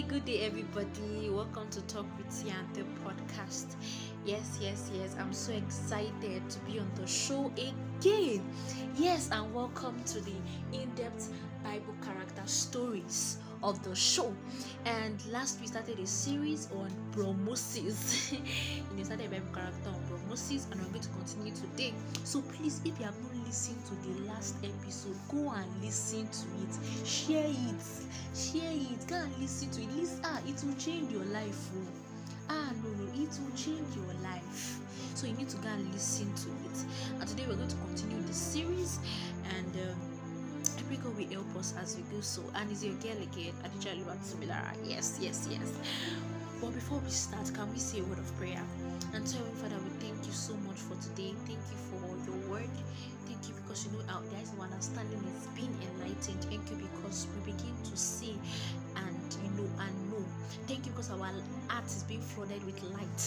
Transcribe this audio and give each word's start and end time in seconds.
Good 0.00 0.24
day, 0.24 0.40
everybody. 0.46 1.28
Welcome 1.28 1.68
to 1.68 1.82
Talk 1.82 2.06
with 2.16 2.28
Yante 2.46 2.82
podcast. 3.04 3.76
Yes, 4.24 4.56
yes, 4.58 4.90
yes. 4.94 5.14
I'm 5.20 5.34
so 5.34 5.52
excited 5.52 6.48
to 6.48 6.58
be 6.60 6.78
on 6.78 6.90
the 6.94 7.06
show 7.06 7.52
again. 7.58 8.42
Yes, 8.96 9.28
and 9.30 9.52
welcome 9.54 10.02
to 10.04 10.20
the 10.22 10.32
in 10.72 10.88
depth 10.94 11.30
Bible 11.62 11.94
character 12.02 12.40
stories 12.46 13.36
of 13.62 13.82
the 13.82 13.94
show. 13.94 14.34
And 14.86 15.22
last 15.26 15.60
we 15.60 15.66
started 15.66 15.98
a 15.98 16.06
series 16.06 16.68
on 16.72 16.88
Bro 17.10 17.34
Moses. 17.34 18.32
you 18.32 18.38
know, 18.96 19.02
started 19.04 19.30
Bible 19.30 19.52
character 19.52 19.90
on 19.90 20.00
Bro 20.32 20.38
Moses, 20.40 20.66
and 20.70 20.80
we're 20.80 20.88
going 20.88 21.02
to 21.02 21.08
continue 21.10 21.52
today. 21.52 21.92
So 22.24 22.40
please, 22.40 22.80
if 22.86 22.98
you 22.98 23.04
have 23.04 23.20
not 23.22 23.46
listened 23.46 23.84
to 23.84 23.94
the 24.08 24.26
last 24.28 24.56
episode, 24.64 25.14
go 25.30 25.50
and 25.50 25.84
listen 25.84 26.26
to 26.26 26.46
it. 26.64 27.06
Share 27.06 27.44
it. 27.44 27.84
Share 28.34 28.72
it. 28.72 29.06
Go 29.06 29.16
and 29.16 29.36
listen 29.38 29.70
to 29.72 29.82
it. 29.82 29.92
Listen, 29.94 30.22
ah, 30.24 30.40
it 30.46 30.64
will 30.64 30.74
change 30.76 31.12
your 31.12 31.24
life. 31.26 31.68
Oh. 31.76 32.48
Ah, 32.48 32.72
no, 32.82 32.88
no, 32.88 33.12
it 33.12 33.28
will 33.28 33.56
change 33.56 33.94
your 33.94 34.14
life. 34.22 34.78
So 35.14 35.26
you 35.26 35.34
need 35.34 35.50
to 35.50 35.58
go 35.58 35.68
and 35.68 35.92
listen 35.92 36.32
to 36.32 36.48
it. 36.48 36.86
And 37.20 37.28
today 37.28 37.44
we're 37.46 37.56
going 37.56 37.68
to 37.68 37.76
continue 37.76 38.22
the 38.22 38.34
series 38.34 39.00
and. 39.58 39.76
Every 40.78 40.96
God 40.96 41.16
will 41.16 41.28
help 41.28 41.56
us 41.56 41.74
as 41.80 41.96
we 41.96 42.02
do 42.14 42.22
so. 42.22 42.42
And 42.54 42.70
is 42.70 42.82
your 42.82 42.94
girl 42.94 43.12
again, 43.12 43.52
Adija 43.64 43.94
Similara. 44.24 44.72
Yes, 44.84 45.18
yes, 45.20 45.46
yes. 45.50 45.74
But 46.60 46.74
before 46.74 46.98
we 46.98 47.10
start, 47.10 47.52
can 47.54 47.70
we 47.70 47.78
say 47.78 48.00
a 48.00 48.04
word 48.04 48.18
of 48.18 48.36
prayer? 48.38 48.62
And 49.14 49.28
him, 49.28 49.44
Father, 49.60 49.76
we 49.84 49.90
thank 50.00 50.24
you 50.24 50.32
so 50.32 50.54
much 50.64 50.78
for 50.78 50.96
today. 50.96 51.34
Thank 51.44 51.60
you 51.68 51.78
for 51.92 52.00
your 52.24 52.48
word. 52.48 52.70
Thank 53.28 53.46
you 53.46 53.54
because 53.60 53.84
you 53.84 53.92
know 53.92 54.00
our 54.08 54.24
is 54.40 54.48
one 54.56 54.72
understanding 54.72 55.20
is 55.36 55.46
being 55.52 55.76
enlightened. 55.84 56.40
Thank 56.48 56.64
you 56.70 56.76
because 56.80 57.28
we 57.36 57.52
begin 57.52 57.76
to 57.84 57.96
see 57.96 58.38
and 58.96 59.20
you 59.44 59.50
know 59.52 59.68
and 59.84 59.94
know. 60.10 60.24
Thank 60.66 60.86
you 60.86 60.92
because 60.92 61.10
our 61.10 61.18
heart 61.68 61.86
is 61.86 62.04
being 62.04 62.22
flooded 62.22 62.64
with 62.64 62.82
light. 62.96 63.20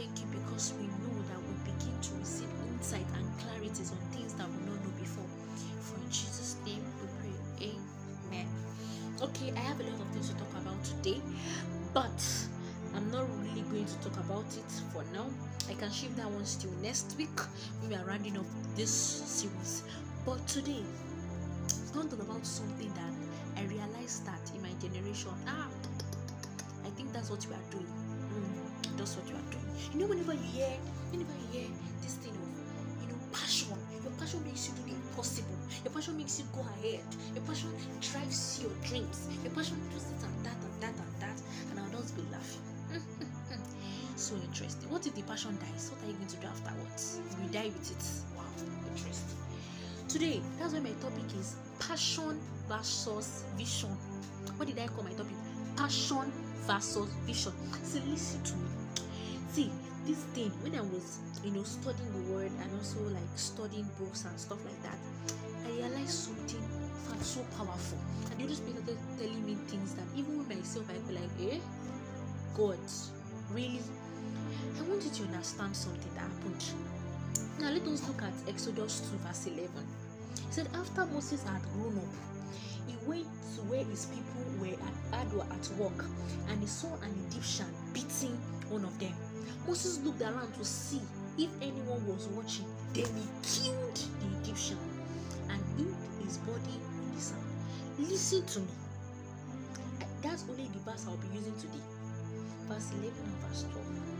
Thank 0.00 0.16
you 0.20 0.26
because 0.32 0.72
we 0.80 0.86
know 1.04 1.16
that 1.28 1.40
we 1.44 1.52
begin 1.68 2.00
to 2.00 2.14
receive 2.16 2.48
insight 2.72 3.06
and 3.16 3.28
clarities 3.36 3.92
on 3.92 4.00
things 4.16 4.32
that 4.34 4.48
we 4.48 4.56
not 4.64 4.80
know 4.80 4.92
before. 4.96 5.28
For 5.80 6.00
in 6.00 6.08
Jesus' 6.08 6.56
name 6.64 6.80
we 7.00 7.08
pray. 7.20 7.72
Amen. 8.32 8.48
Okay, 9.20 9.52
I 9.54 9.60
have 9.60 9.80
a 9.80 9.82
lot 9.84 10.00
of 10.00 10.08
things 10.16 10.30
to 10.30 10.34
talk 10.36 10.52
about 10.62 10.82
today, 10.82 11.20
but 11.92 12.45
going 13.70 13.86
to 13.86 13.94
talk 13.98 14.16
about 14.24 14.46
it 14.56 14.70
for 14.92 15.04
now. 15.12 15.26
I 15.68 15.74
can 15.74 15.90
shift 15.90 16.16
that 16.16 16.30
one 16.30 16.44
still 16.44 16.70
next 16.82 17.16
week. 17.18 17.38
We 17.88 17.94
are 17.94 18.04
rounding 18.04 18.36
up 18.38 18.46
this 18.76 18.90
series. 18.90 19.82
But 20.24 20.46
today, 20.46 20.82
I 20.82 21.96
want 21.96 22.10
to 22.10 22.16
talk 22.16 22.26
about 22.26 22.46
something 22.46 22.92
that 22.94 23.60
I 23.60 23.64
realized 23.66 24.26
that 24.26 24.40
in 24.54 24.62
my 24.62 24.70
generation, 24.80 25.30
ah, 25.48 25.68
I 26.84 26.90
think 26.90 27.12
that's 27.12 27.30
what 27.30 27.44
we 27.46 27.54
are 27.54 27.68
doing. 27.70 27.86
Mm, 27.86 28.96
that's 28.96 29.16
what 29.16 29.28
you 29.28 29.34
are 29.34 29.50
doing. 29.50 29.66
You 29.92 30.00
know, 30.00 30.06
whenever 30.06 30.34
you 30.34 30.46
hear, 30.52 30.70
whenever 31.10 31.32
you 31.52 31.60
hear 31.60 31.68
this 32.02 32.14
thing 32.22 32.34
of, 32.34 33.02
you 33.02 33.08
know, 33.08 33.18
passion, 33.32 33.74
your 34.02 34.12
passion 34.18 34.44
makes 34.44 34.68
you 34.68 34.74
do 34.74 34.82
the 34.82 34.94
impossible. 34.94 35.56
Your 35.84 35.92
passion 35.92 36.16
makes 36.16 36.38
you 36.38 36.46
go 36.54 36.60
ahead. 36.60 37.02
Your 37.34 37.44
passion 37.44 37.72
drives 38.00 38.60
your 38.62 38.70
dreams. 38.86 39.28
Your 39.42 39.52
passion 39.52 39.80
does 39.90 40.04
this 40.04 40.22
and 40.22 40.44
that 40.44 40.54
and 40.54 40.76
that 40.82 40.94
and 40.94 41.14
that, 41.20 41.38
and 41.70 41.80
I'll 41.80 42.00
just 42.00 42.14
be 42.14 42.22
laughing. 42.30 42.75
So 44.26 44.34
interesting. 44.34 44.90
What 44.90 45.06
if 45.06 45.14
the 45.14 45.22
passion 45.22 45.56
dies? 45.62 45.92
What 45.94 46.02
are 46.02 46.10
you 46.10 46.18
going 46.18 46.26
to 46.26 46.36
do 46.36 46.46
afterwards? 46.48 47.20
You 47.40 47.48
die 47.48 47.70
with 47.70 47.86
it. 47.94 48.04
Wow, 48.34 48.42
interesting. 48.90 49.38
Today, 50.08 50.42
that's 50.58 50.74
why 50.74 50.80
my 50.80 50.90
topic 50.98 51.30
is 51.38 51.54
passion 51.78 52.40
versus 52.66 53.44
vision. 53.56 53.90
What 54.56 54.66
did 54.66 54.80
I 54.80 54.88
call 54.88 55.04
my 55.04 55.12
topic? 55.12 55.38
Passion 55.76 56.32
versus 56.66 57.06
vision. 57.22 57.52
See, 57.84 58.02
listen 58.10 58.42
to 58.42 58.54
me. 58.56 58.68
See, 59.54 59.70
this 60.06 60.18
thing 60.34 60.50
when 60.62 60.74
I 60.74 60.82
was, 60.82 61.20
you 61.44 61.52
know, 61.52 61.62
studying 61.62 62.10
the 62.10 62.32
word 62.34 62.50
and 62.50 62.68
also 62.74 62.98
like 63.14 63.30
studying 63.36 63.88
books 63.96 64.24
and 64.24 64.34
stuff 64.40 64.58
like 64.64 64.82
that, 64.82 64.98
I 65.66 65.70
realized 65.70 66.34
something 66.34 66.66
that's 67.10 67.28
so 67.28 67.46
powerful. 67.56 67.98
And 68.32 68.40
you 68.40 68.48
just 68.48 68.66
started 68.66 68.98
telling 69.18 69.46
me 69.46 69.54
things 69.70 69.94
that 69.94 70.06
even 70.16 70.48
myself 70.48 70.90
I'd 70.90 71.06
be 71.06 71.14
like, 71.14 71.30
eh, 71.54 71.58
God, 72.56 72.82
really? 73.54 73.82
I 74.96 74.98
want 74.98 75.18
you 75.18 75.26
understand 75.26 75.76
something 75.76 76.10
that 76.14 76.20
happened. 76.20 76.64
Now 77.60 77.68
let 77.68 77.82
us 77.82 78.08
look 78.08 78.22
at 78.22 78.32
Exodus 78.48 79.00
2, 79.12 79.18
verse 79.28 79.46
11. 79.46 79.68
He 79.68 80.52
said, 80.52 80.68
After 80.72 81.04
Moses 81.12 81.42
had 81.42 81.60
grown 81.74 81.98
up, 81.98 82.14
he 82.88 82.96
went 83.06 83.26
to 83.56 83.60
where 83.68 83.84
his 83.84 84.06
people 84.06 84.40
were 84.58 84.72
at, 85.12 85.30
were 85.34 85.44
at 85.52 85.68
work, 85.76 86.06
and 86.48 86.60
he 86.62 86.66
saw 86.66 86.88
an 87.02 87.12
Egyptian 87.28 87.66
beating 87.92 88.40
one 88.70 88.86
of 88.86 88.98
them. 88.98 89.12
Moses 89.68 90.00
looked 90.00 90.22
around 90.22 90.54
to 90.54 90.64
see 90.64 91.02
if 91.36 91.50
anyone 91.60 92.00
was 92.06 92.28
watching. 92.28 92.64
Then 92.94 93.04
he 93.04 93.28
killed 93.44 94.00
the 94.00 94.40
Egyptian 94.40 94.78
and 95.50 95.60
hid 95.76 95.92
his 96.24 96.38
body 96.38 96.72
in 96.72 97.14
the 97.14 97.20
sand. 97.20 97.44
Listen 97.98 98.46
to 98.46 98.60
me. 98.60 98.72
That's 100.22 100.46
only 100.48 100.70
the 100.72 100.90
verse 100.90 101.04
I'll 101.06 101.18
be 101.18 101.36
using 101.36 101.54
today. 101.56 101.84
Verse 102.66 102.92
11 102.92 103.12
and 103.12 103.36
verse 103.44 103.66
12 103.70 104.15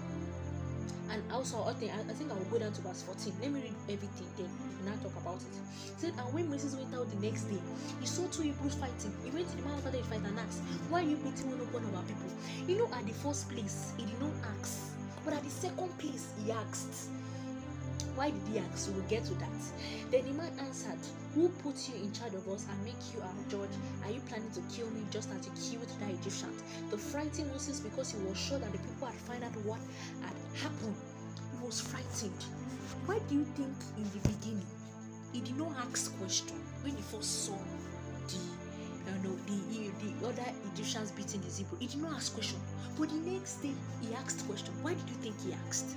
and 1.10 1.22
also 1.32 1.64
I 1.64 1.72
think 1.72 1.92
I 1.92 2.12
think 2.12 2.30
I 2.30 2.34
will 2.34 2.44
go 2.46 2.58
down 2.58 2.72
to 2.72 2.80
verse 2.82 3.02
14. 3.02 3.32
Let 3.40 3.52
me 3.52 3.60
read 3.62 3.74
everything 3.88 4.26
then 4.36 4.50
now 4.84 4.94
talk 5.02 5.16
about 5.20 5.42
it. 5.42 5.54
It 5.90 6.00
said, 6.00 6.12
and 6.16 6.32
when 6.32 6.48
Moses 6.48 6.74
went 6.74 6.94
out 6.94 7.10
the 7.10 7.26
next 7.26 7.44
day, 7.44 7.58
he 8.00 8.06
saw 8.06 8.26
two 8.28 8.42
Hebrews 8.42 8.74
fighting. 8.74 9.12
He 9.24 9.30
went 9.30 9.50
to 9.50 9.56
the 9.56 9.62
man 9.62 9.78
after 9.78 9.90
they 9.90 10.02
fight 10.02 10.22
and 10.24 10.38
asked, 10.38 10.62
Why 10.88 11.00
are 11.00 11.08
you 11.08 11.16
beating 11.16 11.50
one 11.50 11.60
of 11.60 11.74
of 11.74 11.94
our 11.94 12.02
people? 12.04 12.30
You 12.66 12.78
know, 12.78 12.88
at 12.94 13.06
the 13.06 13.12
first 13.12 13.48
place, 13.50 13.92
he 13.96 14.06
did 14.06 14.20
not 14.20 14.32
ask, 14.60 14.94
but 15.24 15.34
at 15.34 15.42
the 15.42 15.50
second 15.50 15.90
place, 15.98 16.32
he 16.44 16.52
asked. 16.52 17.10
Why 18.16 18.30
did 18.30 18.42
he 18.50 18.58
ask? 18.58 18.88
We 18.88 18.94
will 18.94 19.08
get 19.08 19.24
to 19.26 19.34
that. 19.34 19.52
Then 20.10 20.24
the 20.24 20.32
man 20.32 20.50
answered, 20.58 20.98
Who 21.34 21.50
put 21.60 21.76
you 21.86 21.96
in 22.02 22.12
charge 22.12 22.32
of 22.32 22.48
us 22.48 22.66
and 22.70 22.82
make 22.82 22.96
you 23.12 23.20
our 23.20 23.44
judge? 23.50 23.76
Are 24.04 24.10
you 24.10 24.20
planning 24.20 24.50
to 24.52 24.62
kill 24.74 24.88
me 24.90 25.02
just 25.10 25.28
as 25.36 25.44
you 25.46 25.52
killed 25.78 25.92
the 26.00 26.14
Egyptian? 26.14 26.48
The 26.88 26.96
frightened 26.96 27.52
Moses 27.52 27.78
because 27.78 28.12
he 28.12 28.18
was 28.26 28.38
sure 28.38 28.58
that 28.58 28.72
the 28.72 28.78
people 28.78 29.08
had 29.08 29.20
found 29.28 29.44
out 29.44 29.52
what 29.68 29.80
had 30.22 30.32
happened. 30.56 30.96
He 31.52 31.64
was 31.64 31.78
frightened. 31.78 32.42
Why 33.04 33.18
do 33.28 33.34
you 33.34 33.44
think 33.52 33.76
in 33.98 34.04
the 34.04 34.28
beginning 34.28 34.66
he 35.32 35.42
did 35.42 35.58
not 35.58 35.76
ask 35.76 36.16
question 36.18 36.56
when 36.82 36.96
he 36.96 37.02
first 37.02 37.44
saw 37.44 37.58
the 38.28 38.40
you 39.06 39.22
know 39.22 39.36
the 39.46 39.92
the 40.02 40.26
other 40.26 40.50
Egyptians 40.72 41.10
beating 41.12 41.42
the 41.42 41.52
Hebrew? 41.52 41.78
He 41.78 41.86
did 41.86 42.00
not 42.00 42.14
ask 42.14 42.32
question. 42.32 42.58
But 42.98 43.10
the 43.10 43.20
next 43.30 43.56
day 43.60 43.74
he 44.00 44.14
asked 44.14 44.46
question. 44.46 44.72
Why 44.80 44.94
did 44.94 45.08
you 45.08 45.16
think 45.16 45.36
he 45.44 45.52
asked? 45.68 45.96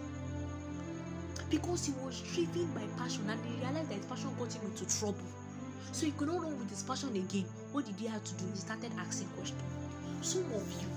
Because 1.50 1.86
he 1.88 1.94
was 2.04 2.22
driven 2.22 2.68
by 2.74 2.84
passion 2.98 3.30
and 3.30 3.40
he 3.46 3.56
realized 3.64 3.90
that 3.90 3.96
his 3.96 4.06
passion 4.06 4.30
got 4.38 4.54
him 4.54 4.66
into 4.66 4.86
trouble. 5.00 5.26
So 5.92 6.06
he 6.06 6.12
could 6.12 6.28
not 6.28 6.42
run 6.42 6.58
with 6.60 6.70
his 6.70 6.84
passion 6.84 7.16
again. 7.16 7.46
What 7.72 7.86
did 7.86 7.96
he 7.96 8.08
have 8.08 8.24
to 8.24 8.34
do? 8.36 8.46
He 8.52 8.58
started 8.58 8.92
asking 9.00 9.28
questions. 9.30 9.62
Some 10.22 10.46
of 10.54 10.70
you, 10.82 10.88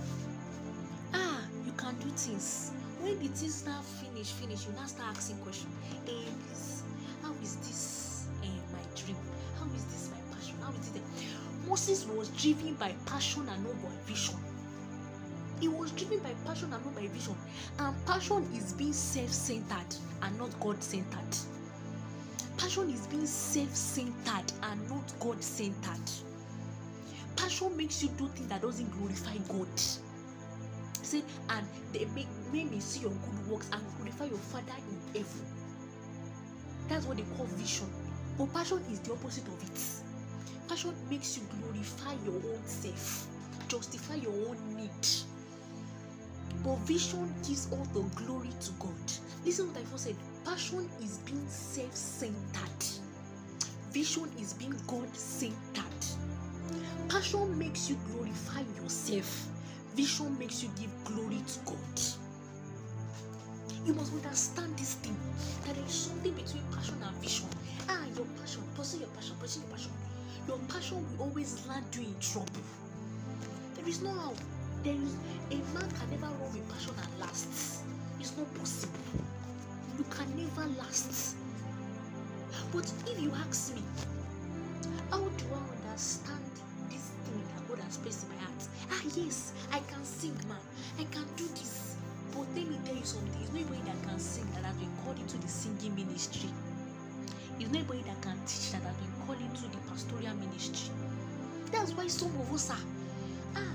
ah, 1.14 1.40
you 1.64 1.72
can 1.72 1.94
do 1.96 2.08
things. 2.10 2.72
When 3.00 3.18
the 3.18 3.28
things 3.28 3.64
now 3.64 3.80
finish, 3.80 4.32
finish, 4.32 4.66
you 4.66 4.72
now 4.74 4.86
start 4.86 5.16
asking 5.16 5.38
questions. 5.38 5.72
Hey, 6.04 6.22
please, 6.46 6.82
how 7.22 7.32
is 7.42 7.56
this 7.56 8.26
uh, 8.42 8.46
my 8.72 8.82
dream? 8.94 9.16
How 9.58 9.66
is 9.74 9.84
this 9.86 10.10
my 10.10 10.36
passion? 10.36 10.56
How 10.60 10.70
is 10.72 10.94
it? 10.94 11.02
Moses 11.69 12.06
was 12.06 12.28
driven 12.30 12.74
by 12.74 12.94
passion 13.06 13.48
and 13.48 13.64
not 13.64 13.82
by 13.82 13.90
vision. 14.06 14.36
He 15.62 15.68
was 15.68 15.92
driven 15.92 16.18
by 16.18 16.34
passion 16.44 16.72
and 16.72 16.84
not 16.84 16.92
by 16.96 17.06
vision. 17.06 17.36
And 17.78 17.94
passion 18.04 18.44
is 18.52 18.72
being 18.72 18.92
self 18.92 19.30
centered 19.30 19.94
and 20.20 20.36
not 20.36 20.50
God 20.58 20.82
centered. 20.82 21.36
Passion 22.56 22.90
is 22.90 23.06
being 23.06 23.26
self 23.26 23.72
centered 23.72 24.52
and 24.64 24.90
not 24.90 25.14
God 25.20 25.40
centered. 25.40 26.10
Passion 27.36 27.76
makes 27.76 28.02
you 28.02 28.08
do 28.18 28.26
things 28.26 28.48
that 28.48 28.62
doesn't 28.62 28.90
glorify 28.98 29.36
God. 29.56 29.78
Say, 31.00 31.22
and 31.50 31.64
they 31.92 32.06
make 32.06 32.26
may 32.52 32.64
me 32.64 32.81
see 32.81 33.02
your 33.02 33.10
good 33.12 33.46
works 33.48 33.70
and 33.72 33.84
glorify 33.98 34.25
your 34.25 34.38
Father 34.38 34.75
in 34.90 35.14
heaven. 35.14 35.46
That's 36.88 37.06
what 37.06 37.19
they 37.19 37.37
call 37.37 37.46
vision. 37.46 37.87
But 38.37 38.52
passion 38.52 38.81
is 38.90 38.98
the 38.98 39.12
opposite 39.12 39.46
of 39.46 39.62
it. 39.62 40.69
Passion 40.69 40.92
makes 41.08 41.38
you 41.38 41.44
glorify 41.60 42.14
your 42.25 42.34
own 42.34 42.66
self, 42.66 43.28
justify 43.69 44.16
your 44.16 44.32
own 44.48 44.58
need. 44.75 44.90
But 46.64 46.79
vision 46.87 47.35
gives 47.47 47.69
all 47.73 47.85
the 47.93 48.03
glory 48.25 48.50
to 48.61 48.70
God. 48.79 49.12
Listen 49.44 49.69
what 49.69 49.79
I 49.79 49.85
first 49.85 50.05
said. 50.05 50.17
Passion 50.44 50.88
is 51.03 51.19
being 51.19 51.49
self-centered. 51.49 52.85
Vision 53.91 54.29
is 54.41 54.55
being 54.55 54.75
God-centered. 54.87 56.05
Passion 57.09 57.59
makes 57.59 57.91
you 57.91 57.97
glorify 58.12 58.62
yourself. 58.81 59.49
Vision 59.97 60.38
makes 60.38 60.62
you 60.62 60.70
give 60.81 60.91
glory 61.05 61.43
to 61.47 61.59
God. 61.67 62.00
You 63.85 63.94
must 63.94 64.12
understand 64.12 64.79
this 64.79 64.94
thing 64.94 65.17
that 65.64 65.75
there 65.75 65.85
is 65.85 65.93
something 65.93 66.32
between 66.32 66.62
passion 66.73 66.97
and 67.05 67.17
vision. 67.17 67.49
Ah, 67.88 68.05
your 68.17 68.26
passion, 68.41 68.62
pursue 68.76 68.99
your 69.00 69.09
passion, 69.09 69.35
pursue 69.41 69.61
your 69.61 69.70
passion. 69.70 69.93
Your 70.47 70.59
passion 70.69 71.05
will 71.19 71.26
always 71.26 71.67
land 71.67 71.85
you 71.93 72.03
in 72.03 72.14
trouble. 72.20 72.62
There 73.75 73.88
is 73.88 74.00
no. 74.00 74.32
There 74.82 74.94
is 74.94 75.17
a 75.50 75.56
man 75.75 75.88
can 75.90 76.11
never 76.11 76.26
run 76.26 76.52
with 76.52 76.69
passion 76.69 76.94
and 77.00 77.20
last. 77.20 77.84
It's 78.19 78.37
not 78.37 78.52
possible. 78.55 78.99
You 79.96 80.05
can 80.11 80.26
never 80.37 80.67
last. 80.79 81.37
But 82.73 82.90
if 83.06 83.20
you 83.20 83.31
ask 83.32 83.75
me, 83.75 83.82
how 85.11 85.19
do 85.20 85.44
I 85.55 85.87
understand 85.87 86.43
this 86.90 87.11
thing 87.25 87.43
that 87.55 87.69
God 87.69 87.79
has 87.84 87.96
placed 87.99 88.25
in 88.25 88.31
my 88.31 88.37
heart? 88.43 88.62
Ah, 88.90 89.02
yes, 89.14 89.52
I 89.73 89.79
can 89.81 90.05
sing, 90.05 90.34
man. 90.49 90.58
I 90.99 91.05
can 91.05 91.26
do 91.37 91.46
this. 91.49 91.96
But 92.32 92.46
let 92.56 92.67
me 92.67 92.78
tell 92.85 92.96
you 92.96 93.05
something. 93.05 93.40
It's 93.43 93.52
not 93.52 93.61
anybody 93.61 93.82
that 93.87 94.02
can 94.08 94.19
sing 94.19 94.46
that 94.55 94.64
has 94.64 94.76
been 94.76 94.90
called 95.05 95.19
into 95.19 95.37
the 95.38 95.49
singing 95.49 95.94
ministry. 95.94 96.50
It's 97.61 97.70
not 97.70 97.76
anybody 97.76 98.02
that 98.02 98.20
can 98.23 98.38
teach 98.46 98.73
that 98.73 98.82
has 98.82 98.96
been 98.96 99.12
called 99.26 99.40
into 99.40 99.62
the 99.62 99.78
pastoral 99.88 100.35
ministry. 100.43 100.90
That's 101.70 101.93
why 101.93 102.08
some 102.08 102.35
of 102.40 102.52
us 102.52 102.70
are. 102.70 103.01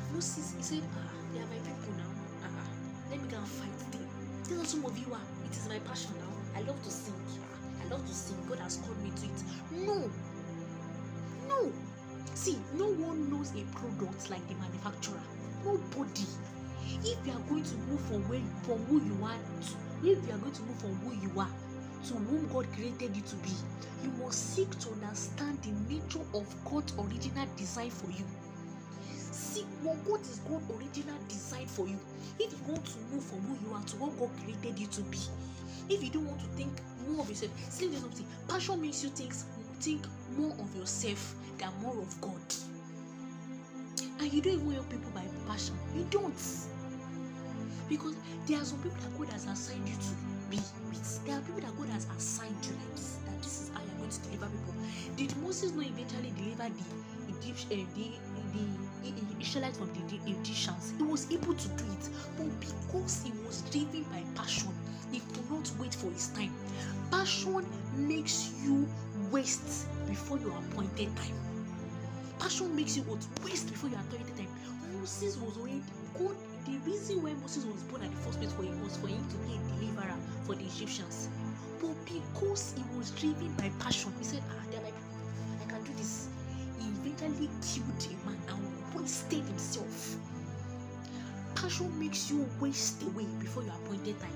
Ah, 0.07 0.13
Moses, 0.13 0.53
he 0.57 0.63
said, 0.63 0.83
ah, 0.95 1.11
they 1.33 1.39
are 1.39 1.47
my 1.47 1.57
people 1.57 1.93
now. 1.97 2.11
Ah, 2.43 2.49
ah, 2.59 2.69
let 3.09 3.21
me 3.21 3.27
go 3.29 3.37
and 3.37 3.47
fight 3.47 3.91
them. 3.91 4.07
That's 4.43 4.55
how 4.55 4.63
some 4.63 4.85
of 4.85 4.97
you 4.97 5.13
are. 5.13 5.21
It 5.45 5.51
is 5.51 5.67
my 5.67 5.79
passion 5.79 6.11
now. 6.19 6.59
I 6.59 6.61
love 6.63 6.81
to 6.83 6.89
sing. 6.89 7.13
Ah, 7.51 7.83
I 7.83 7.89
love 7.89 8.05
to 8.05 8.13
sing. 8.13 8.37
God 8.49 8.59
has 8.59 8.77
called 8.77 9.01
me 9.03 9.11
to 9.11 9.25
it. 9.25 9.85
No. 9.85 10.09
No. 11.47 11.71
See, 12.33 12.57
no 12.75 12.85
one 12.85 13.29
knows 13.29 13.51
a 13.51 13.63
product 13.75 14.29
like 14.29 14.47
the 14.47 14.55
manufacturer. 14.55 15.21
Nobody. 15.65 16.25
If 17.03 17.17
you 17.25 17.33
are 17.33 17.45
going 17.49 17.63
to 17.63 17.75
move 17.91 18.01
from 18.01 18.21
where 18.29 18.41
from 18.63 18.79
who 18.85 19.01
you 19.03 19.17
are 19.23 19.35
to, 19.35 20.07
if 20.07 20.25
you 20.27 20.33
are 20.33 20.37
going 20.37 20.53
to 20.53 20.61
move 20.63 20.79
from 20.79 20.95
who 21.03 21.11
you 21.19 21.39
are 21.39 21.49
to 22.07 22.13
whom 22.13 22.47
God 22.53 22.65
created 22.73 23.15
you 23.15 23.21
to 23.23 23.35
be, 23.37 23.51
you 24.03 24.11
must 24.23 24.55
seek 24.55 24.69
to 24.79 24.89
understand 24.91 25.59
the 25.63 25.71
nature 25.93 26.23
of 26.33 26.45
God's 26.63 26.93
original 26.97 27.47
design 27.57 27.89
for 27.89 28.09
you. 28.11 28.23
What 29.87 30.03
God 30.03 30.21
is 30.21 30.39
God's 30.39 30.69
original 30.69 31.15
design 31.29 31.65
for 31.65 31.87
you. 31.87 31.97
If 32.39 32.51
you 32.51 32.59
want 32.67 32.85
to 32.85 32.99
move 33.09 33.23
from 33.23 33.39
who 33.39 33.55
you 33.65 33.73
are 33.73 33.83
to 33.83 33.95
what 33.95 34.19
God 34.19 34.29
created 34.43 34.77
you 34.77 34.87
to 34.87 35.01
be, 35.03 35.19
if 35.89 36.03
you 36.03 36.09
don't 36.09 36.27
want 36.27 36.41
to 36.41 36.47
think 36.59 36.73
more 37.07 37.21
of 37.21 37.29
yourself, 37.29 37.53
see 37.71 37.87
there's 37.87 38.01
something. 38.01 38.25
Passion 38.49 38.81
makes 38.81 39.01
you 39.01 39.09
think 39.09 39.31
think 39.79 40.05
more 40.37 40.51
of 40.59 40.75
yourself 40.75 41.35
than 41.57 41.69
more 41.81 41.97
of 41.97 42.19
God. 42.19 42.41
And 44.19 44.33
you 44.33 44.41
don't 44.41 44.53
even 44.59 44.71
help 44.71 44.89
people 44.89 45.11
by 45.11 45.23
passion. 45.47 45.75
You 45.95 46.05
don't. 46.09 46.35
Because 47.87 48.15
there 48.45 48.59
are 48.59 48.65
some 48.65 48.81
people 48.83 48.97
that 48.99 49.17
God 49.17 49.29
has 49.29 49.45
assigned 49.45 49.87
you 49.87 49.95
to 49.95 50.11
be 50.49 50.57
with. 50.89 51.25
There 51.25 51.37
are 51.37 51.41
people 51.41 51.61
that 51.61 51.77
God 51.77 51.89
has 51.89 52.07
assigned 52.17 52.59
you 52.65 52.73
like 52.73 52.95
this. 52.95 53.19
That 53.25 53.41
this 53.41 53.61
is 53.61 53.71
how 53.73 53.79
you're 53.79 53.97
going 54.03 54.09
to 54.09 54.19
deliver 54.27 54.47
people. 54.51 54.73
Did 55.15 55.37
Moses 55.37 55.71
not 55.71 55.85
eventually 55.85 56.33
deliver 56.35 56.67
the 56.75 57.37
Egyptian, 57.39 57.87
the, 57.95 58.11
the 58.51 58.65
Israelites 59.39 59.77
from 59.77 59.91
the, 59.93 60.17
Egyptians? 60.31 60.93
He 60.97 61.03
was 61.03 61.31
able 61.31 61.53
to 61.53 61.67
do 61.69 61.85
it, 61.85 62.09
but 62.37 62.59
because 62.59 63.23
he 63.23 63.31
was 63.45 63.61
driven 63.63 64.03
by 64.05 64.23
passion, 64.35 64.73
he 65.11 65.19
could 65.19 65.49
not 65.49 65.71
wait 65.79 65.95
for 65.95 66.11
his 66.11 66.29
time. 66.29 66.53
Passion 67.11 67.65
makes 67.95 68.53
you 68.63 68.87
waste 69.31 69.87
before 70.07 70.39
your 70.39 70.57
appointed 70.57 71.15
time. 71.15 71.35
Passion 72.39 72.75
makes 72.75 72.97
you 72.97 73.03
waste 73.43 73.69
before 73.69 73.89
your 73.89 73.99
appointed 73.99 74.35
time. 74.37 74.49
Moses 74.93 75.37
was 75.37 75.57
already. 75.57 75.83
The 76.65 76.77
reason 76.85 77.23
why 77.23 77.33
Moses 77.33 77.65
was 77.65 77.83
born 77.83 78.03
at 78.03 78.11
the 78.11 78.17
first 78.17 78.39
place 78.39 78.53
for 78.53 78.63
him 78.63 78.81
was 78.83 78.97
for 78.97 79.07
him 79.07 79.25
to 79.29 79.37
be 79.37 79.55
a 79.55 79.59
deliverer 79.79 80.15
for 80.43 80.55
the 80.55 80.65
Egyptians. 80.65 81.29
But 81.79 81.95
because 82.05 82.73
he 82.75 82.83
was 82.97 83.11
driven 83.11 83.53
by 83.55 83.71
passion, 83.79 84.13
he 84.19 84.25
said, 84.25 84.43
Ah, 84.49 84.63
people. 84.71 84.91
I 85.61 85.65
can 85.69 85.83
do 85.83 85.93
this. 85.93 86.29
He 86.79 86.89
eventually 86.89 87.49
killed 87.61 88.07
a 88.11 88.27
man 88.27 88.36
and 89.07 89.47
himself. 89.47 90.17
Passion 91.55 91.97
makes 91.97 92.29
you 92.29 92.45
waste 92.59 93.01
away 93.03 93.25
before 93.39 93.63
your 93.63 93.73
appointed 93.73 94.19
time. 94.19 94.35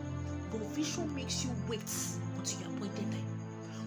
But 0.49 0.61
vision 0.71 1.13
makes 1.13 1.43
you 1.43 1.51
wait 1.67 1.83
until 2.37 2.59
your 2.61 2.69
appointed 2.69 3.11
time. 3.11 3.27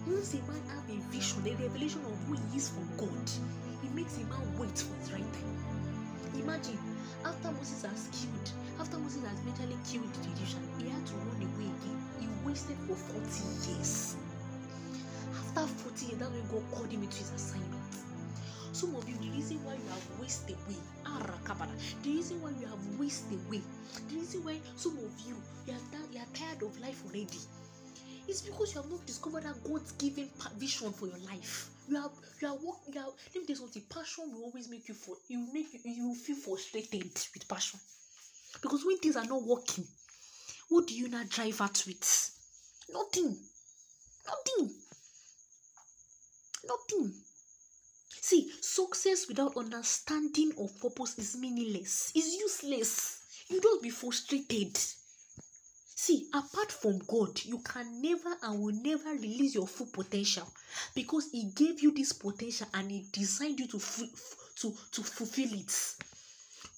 Once 0.07 0.35
a 0.35 0.37
man 0.45 0.61
have 0.69 0.85
a 0.91 1.01
vision, 1.09 1.41
a 1.47 1.57
revelation 1.57 2.05
of 2.05 2.13
who 2.29 2.37
he 2.37 2.59
is 2.59 2.69
for 2.69 2.85
God, 3.01 3.31
it 3.83 3.95
makes 3.95 4.17
a 4.19 4.25
man 4.29 4.45
wait 4.59 4.77
for 4.77 4.95
his 5.01 5.13
right 5.13 5.33
time. 5.33 5.57
Imagine 6.43 6.79
after 7.25 7.51
Moses 7.53 7.83
has 7.83 8.09
killed, 8.13 8.51
after 8.79 8.99
Moses 8.99 9.25
has 9.25 9.43
mentally 9.43 9.79
killed 9.89 10.13
the 10.13 10.21
Egyptian, 10.37 10.69
he 10.79 10.91
had 10.91 11.07
to 11.07 11.15
run 11.15 11.49
away 11.49 11.73
again. 11.81 11.99
He 12.21 12.29
wasted 12.45 12.77
for 12.87 12.95
40 12.95 13.73
years. 13.73 14.17
After 15.57 15.89
40 15.89 16.07
years, 16.07 16.19
that's 16.19 16.31
when 16.31 16.47
God 16.53 16.65
called 16.77 16.93
him 16.93 17.03
into 17.03 17.17
his 17.17 17.33
assignment. 17.33 17.74
Some 18.85 18.97
of 18.97 19.09
you, 19.09 19.17
the 19.17 19.31
reason 19.31 19.65
why 19.65 19.73
you 19.73 19.89
have 19.89 20.21
wasted 20.21 20.57
away, 20.67 20.77
the 22.03 22.11
reason 22.11 22.43
why 22.43 22.51
you 22.51 22.67
have 22.67 23.01
wasted 23.01 23.41
away, 23.49 23.63
the 24.11 24.15
reason 24.15 24.45
why 24.45 24.61
some 24.77 24.99
of 24.99 25.21
you 25.27 25.35
you 25.67 25.73
are, 25.73 26.13
you 26.13 26.21
are 26.21 26.29
tired 26.35 26.63
of 26.63 26.79
life 26.79 27.03
already, 27.07 27.41
it's 28.29 28.43
because 28.43 28.75
you 28.75 28.83
have 28.83 28.91
not 28.91 29.07
discovered 29.07 29.45
that 29.45 29.57
God's 29.65 29.93
given 29.93 30.29
vision 30.59 30.93
for 30.93 31.07
your 31.07 31.17
life. 31.25 31.71
You 31.89 31.97
are 31.97 32.11
you 32.43 32.49
are 32.49 32.57
working. 32.57 32.99
Are, 33.01 33.09
let 33.09 33.37
me 33.37 33.47
tell 33.47 33.57
you 33.57 33.57
something. 33.57 33.83
Passion 33.89 34.31
will 34.31 34.45
always 34.53 34.69
make 34.69 34.87
you 34.87 34.95
for 34.95 35.17
you 35.29 35.49
make 35.51 35.69
you 35.83 36.15
feel 36.15 36.37
frustrated 36.37 37.05
with 37.33 37.49
passion 37.49 37.81
because 38.61 38.85
when 38.85 38.99
things 38.99 39.17
are 39.17 39.25
not 39.25 39.45
working, 39.45 39.87
what 40.69 40.89
do 40.89 40.95
you 40.95 41.09
now 41.09 41.23
drive 41.27 41.59
at 41.63 41.83
with? 41.87 42.05
Nothing. 42.93 43.35
Nothing. 44.29 44.75
Nothing. 46.69 47.15
See, 48.25 48.51
success 48.63 49.29
without 49.29 49.55
understanding 49.59 50.55
or 50.57 50.71
purpose 50.81 51.19
is 51.19 51.37
meaningless. 51.37 52.11
Is 52.15 52.35
useless. 52.35 53.19
You 53.51 53.61
don't 53.61 53.83
be 53.83 53.91
frustrated. 53.91 54.79
See, 55.95 56.31
apart 56.33 56.73
from 56.73 57.01
God, 57.01 57.45
you 57.45 57.59
can 57.59 58.01
never 58.01 58.35
and 58.43 58.63
will 58.63 58.73
never 58.77 59.11
release 59.11 59.55
your 59.55 59.67
full 59.67 59.89
potential 59.89 60.51
because 60.95 61.31
He 61.33 61.51
gave 61.55 61.83
you 61.83 61.91
this 61.91 62.15
potential 62.15 62.67
and 62.73 62.91
He 62.91 63.05
designed 63.13 63.61
you 63.61 63.67
to 63.67 63.79
to 63.79 64.75
to 64.93 65.03
fulfill 65.03 65.53
it. 65.53 65.95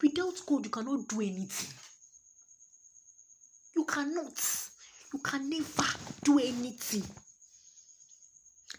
Without 0.03 0.45
God, 0.47 0.65
you 0.65 0.71
cannot 0.73 1.07
do 1.07 1.21
anything. 1.21 1.73
You 3.77 3.85
cannot. 3.85 4.35
You 5.13 5.21
can 5.21 5.49
never 5.49 5.87
do 6.25 6.41
anything. 6.41 7.05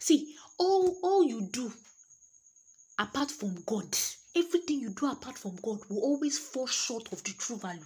See, 0.00 0.36
all 0.58 0.98
all 1.02 1.24
you 1.24 1.48
do 1.50 1.72
apart 2.98 3.30
from 3.30 3.62
God, 3.66 3.96
everything 4.34 4.80
you 4.80 4.90
do 4.90 5.10
apart 5.10 5.38
from 5.38 5.56
God 5.62 5.78
will 5.88 6.00
always 6.00 6.38
fall 6.38 6.66
short 6.66 7.12
of 7.12 7.22
the 7.22 7.32
true 7.32 7.56
value 7.56 7.84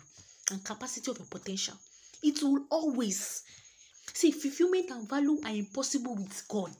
and 0.50 0.64
capacity 0.64 1.10
of 1.10 1.18
your 1.18 1.26
potential. 1.26 1.74
It 2.22 2.42
will 2.42 2.64
always. 2.70 3.42
See, 4.14 4.30
fulfillment 4.30 4.90
and 4.90 5.08
value 5.08 5.40
are 5.44 5.54
impossible 5.54 6.16
with 6.16 6.46
God. 6.48 6.74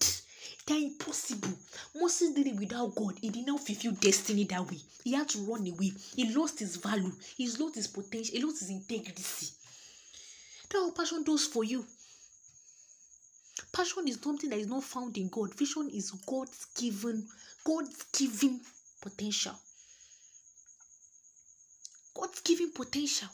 They 0.67 0.75
are 0.75 0.87
impossible. 0.89 1.53
Moses 1.95 2.33
did 2.35 2.47
it 2.47 2.57
without 2.57 2.95
God. 2.95 3.19
He 3.21 3.31
did 3.31 3.47
not 3.47 3.61
fulfill 3.61 3.93
destiny 3.93 4.45
that 4.45 4.71
way. 4.71 4.79
He 5.05 5.15
had 5.15 5.29
to 5.31 5.39
run 5.39 5.67
away. 5.67 5.93
He 6.15 6.35
lost 6.35 6.59
his 6.61 6.77
value. 6.77 7.13
He 7.37 7.49
lost 7.59 7.77
his 7.77 7.89
potential. 7.89 8.35
He 8.35 8.43
lost 8.43 8.61
his 8.61 8.71
integrity. 8.71 9.47
What 10.73 10.97
passion 10.97 11.23
does 11.23 11.47
for 11.47 11.65
you. 11.65 11.85
Passion 13.73 14.07
is 14.09 14.19
something 14.23 14.51
that 14.51 14.59
is 14.59 14.67
not 14.67 14.85
found 14.85 15.17
in 15.17 15.29
God. 15.29 15.55
Vision 15.55 15.89
is 15.89 16.11
God's 16.27 16.67
given, 16.79 17.27
God's 17.65 18.05
given 18.13 18.61
potential. 19.01 19.55
God's 22.15 22.41
given 22.41 22.73
potential. 22.73 23.29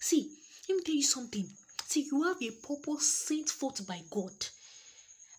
See, 0.00 0.30
let 0.68 0.76
me 0.76 0.82
tell 0.84 0.94
you 0.94 1.02
something. 1.02 1.48
See, 1.86 2.06
you 2.10 2.22
have 2.24 2.42
a 2.42 2.50
purpose 2.50 3.06
sent 3.06 3.48
forth 3.50 3.86
by 3.86 4.00
God, 4.10 4.32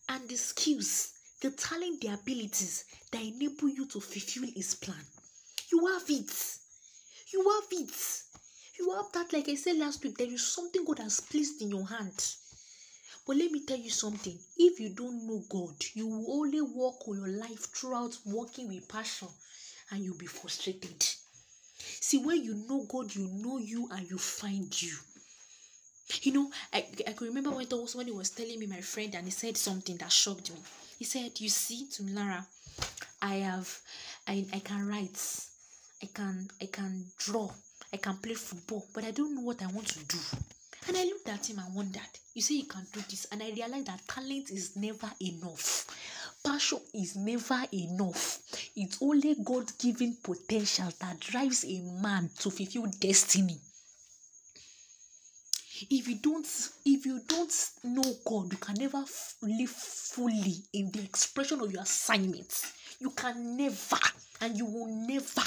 and 0.10 0.28
the 0.30 0.38
skills, 0.38 1.12
the 1.42 1.52
talent, 1.52 2.02
the 2.02 2.14
abilities 2.14 2.86
that 3.12 3.22
enable 3.22 3.70
you 3.70 3.86
to 3.88 4.00
fulfill 4.00 4.50
His 4.56 4.76
plan. 4.76 5.06
You 5.72 5.86
have 5.88 6.10
it. 6.10 6.58
You 7.34 7.44
have 7.44 7.68
it. 7.72 8.24
You 8.80 8.92
have 8.92 9.12
that, 9.14 9.34
like 9.34 9.50
I 9.50 9.56
said 9.56 9.78
last 9.78 10.04
week, 10.04 10.18
there 10.18 10.32
is 10.32 10.46
something 10.46 10.86
God 10.86 11.00
has 11.00 11.20
placed 11.20 11.62
in 11.62 11.70
your 11.70 11.88
hand. 11.88 12.36
But 13.26 13.38
let 13.38 13.52
me 13.52 13.62
tell 13.66 13.78
you 13.78 13.90
something 13.90 14.38
if 14.58 14.80
you 14.80 14.90
don't 14.90 15.26
know 15.26 15.44
God, 15.50 15.76
you 15.94 16.08
will 16.08 16.42
only 16.42 16.62
walk 16.62 17.08
on 17.08 17.18
your 17.18 17.28
life 17.30 17.74
throughout 17.74 18.18
working 18.26 18.68
with 18.68 18.88
passion 18.88 19.30
and 19.92 20.04
you'll 20.04 20.18
be 20.18 20.28
frustrated. 20.28 21.04
See, 21.80 22.20
when 22.20 22.44
you 22.44 22.54
know 22.68 22.86
God, 22.88 23.14
you 23.16 23.28
know 23.28 23.58
you 23.58 23.90
and 23.92 24.10
you 24.10 24.18
find 24.18 24.82
you. 24.82 24.96
You 26.22 26.34
know, 26.34 26.52
I, 26.72 26.86
I 27.08 27.14
can 27.14 27.28
remember 27.28 27.50
when, 27.50 27.66
he 27.66 28.12
was 28.12 28.30
telling 28.30 28.60
me 28.60 28.68
my 28.68 28.82
friend 28.82 29.16
and 29.16 29.26
he 29.26 29.32
said 29.32 29.58
something 29.58 29.98
that 29.98 30.12
shocked 30.12 30.52
me. 30.52 30.60
He 31.00 31.06
said, 31.06 31.40
You 31.40 31.50
see, 31.50 31.88
to 31.94 32.04
Lara, 32.04 32.46
I 33.22 33.36
have 33.38 33.82
I, 34.28 34.46
I 34.54 34.60
can 34.60 34.88
write, 34.88 35.20
I 36.04 36.08
can 36.14 36.48
I 36.62 36.68
can 36.68 37.06
draw, 37.18 37.50
I 37.92 37.98
can 37.98 38.18
play 38.18 38.36
football, 38.36 38.86
but 38.94 39.04
I 39.04 39.12
don't 39.12 39.34
know 39.34 39.42
what 39.42 39.64
I 39.64 39.68
want 39.68 39.88
to 39.88 40.00
do. 40.06 40.18
And 40.88 40.98
I 40.98 41.04
looked 41.06 41.30
at 41.30 41.50
him 41.50 41.60
and 41.60 41.74
wondered, 41.74 42.02
You 42.34 42.42
say 42.42 42.56
you 42.56 42.66
can 42.66 42.86
do 42.94 43.02
this, 43.10 43.26
and 43.32 43.42
I 43.42 43.50
realized 43.52 43.88
that 43.88 44.08
talent 44.08 44.52
is 44.52 44.76
never 44.76 45.10
enough. 45.20 45.88
passion 46.44 46.80
is 46.94 47.16
never 47.16 47.64
enough. 47.74 48.40
It's 48.76 49.00
only 49.02 49.36
God 49.44 49.72
given 49.80 50.18
potential 50.22 50.90
that 51.00 51.20
drives 51.20 51.66
a 51.66 51.80
man 52.02 52.30
to 52.40 52.52
fulfill 52.52 52.86
destiny. 53.00 53.58
If 55.90 56.08
you 56.08 56.16
don't, 56.16 56.48
if 56.86 57.06
you 57.06 57.20
don't 57.28 57.70
know 57.84 58.14
God, 58.24 58.52
you 58.52 58.58
can 58.58 58.76
never 58.76 59.04
live 59.42 59.70
fully 59.70 60.56
in 60.72 60.92
the 60.92 61.04
expression 61.04 61.60
of 61.62 61.72
your 61.72 61.82
assignments. 61.82 62.72
You 63.00 63.10
can 63.10 63.58
never, 63.58 64.00
and 64.40 64.56
you 64.56 64.66
will 64.66 64.88
never. 64.88 65.42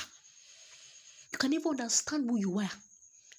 You 1.32 1.38
can 1.38 1.50
never 1.52 1.70
understand 1.70 2.28
who 2.28 2.38
you 2.38 2.58
are. 2.58 2.70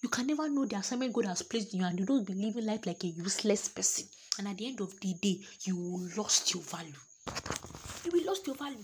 You 0.01 0.09
can 0.09 0.27
never 0.27 0.49
know 0.49 0.65
the 0.65 0.77
assignment 0.77 1.13
God 1.13 1.25
has 1.25 1.41
placed 1.41 1.73
in 1.73 1.81
you, 1.81 1.85
and 1.85 1.99
you 1.99 2.05
don't 2.05 2.25
be 2.25 2.33
living 2.33 2.65
life 2.65 2.85
like 2.85 3.03
a 3.03 3.07
useless 3.07 3.67
person. 3.67 4.07
And 4.37 4.47
at 4.47 4.57
the 4.57 4.67
end 4.67 4.79
of 4.79 4.97
the 4.99 5.13
day, 5.15 5.41
you 5.63 5.75
will 5.75 6.07
lost 6.15 6.53
your 6.53 6.63
value. 6.63 6.93
You 8.05 8.11
will 8.11 8.25
lost 8.25 8.47
your 8.47 8.55
value. 8.55 8.81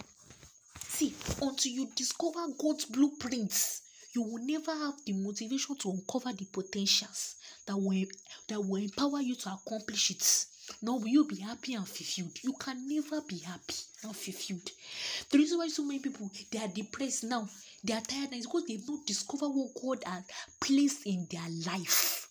See, 0.80 1.14
until 1.42 1.72
you 1.72 1.90
discover 1.96 2.46
God's 2.58 2.86
blueprints, 2.86 3.82
you 4.14 4.22
will 4.24 4.46
never 4.46 4.72
have 4.72 4.96
the 5.06 5.14
motivation 5.14 5.76
to 5.78 5.92
uncover 5.92 6.34
the 6.34 6.46
potentials 6.46 7.36
that 7.66 7.78
will 7.78 8.06
that 8.48 8.62
will 8.62 8.82
empower 8.82 9.22
you 9.22 9.36
to 9.36 9.54
accomplish 9.54 10.12
it. 10.12 10.46
Nor 10.82 11.00
will 11.00 11.08
you 11.08 11.26
be 11.26 11.38
happy 11.38 11.74
and 11.76 11.88
fulfilled. 11.88 12.38
You 12.44 12.54
can 12.54 12.88
never 12.88 13.22
be 13.22 13.40
happy 13.40 13.76
and 14.04 14.16
fulfilled. 14.16 14.72
The 15.30 15.38
reason 15.38 15.58
why 15.58 15.68
so 15.68 15.84
many 15.84 16.00
people 16.00 16.32
they 16.52 16.60
are 16.60 16.68
depressed 16.68 17.24
now, 17.24 17.48
they 17.84 17.94
are 17.94 18.02
tired 18.02 18.32
now 18.32 18.38
is 18.38 18.46
because 18.46 18.66
they've 18.66 18.88
not 18.88 19.06
discovered 19.06 19.50
what 19.50 19.74
God 19.82 20.04
has 20.06 20.24
placed 20.60 21.06
in 21.06 21.28
their 21.30 21.48
life. 21.66 22.28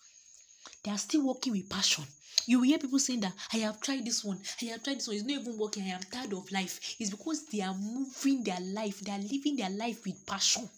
They 0.82 0.90
are 0.90 0.98
still 0.98 1.26
working 1.26 1.52
with 1.52 1.68
passion. 1.68 2.04
You 2.46 2.58
will 2.58 2.66
hear 2.66 2.78
people 2.78 2.98
saying 2.98 3.20
that 3.20 3.32
I 3.52 3.58
have 3.58 3.80
tried 3.80 4.04
this 4.04 4.22
one, 4.22 4.38
I 4.60 4.66
have 4.66 4.82
tried 4.82 4.98
this 4.98 5.08
one, 5.08 5.16
it's 5.16 5.24
not 5.24 5.40
even 5.40 5.56
working, 5.56 5.84
I 5.84 5.94
am 5.94 6.02
tired 6.02 6.34
of 6.34 6.50
life. 6.52 6.78
It's 6.98 7.10
because 7.10 7.46
they 7.46 7.62
are 7.62 7.74
moving 7.74 8.44
their 8.44 8.60
life, 8.60 9.00
they 9.00 9.12
are 9.12 9.18
living 9.18 9.56
their 9.56 9.70
life 9.70 10.04
with 10.04 10.26
passion. 10.26 10.68